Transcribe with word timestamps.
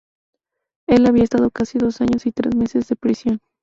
Él 0.87 1.05
había 1.05 1.25
estado 1.25 1.51
casi 1.51 1.77
dos 1.77 2.01
años 2.01 2.25
y 2.25 2.31
tres 2.31 2.55
meses 2.55 2.87
de 2.87 2.95
prisión. 2.95 3.39